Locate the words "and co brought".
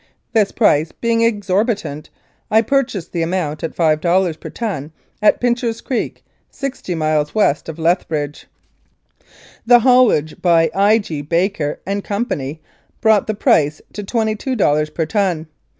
11.85-13.27